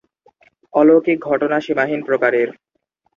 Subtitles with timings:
[0.73, 2.49] অলৌকিক ঘটনা সীমাহীন প্রকারের।